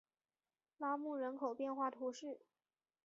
[0.79, 2.39] 拉穆人口变化图示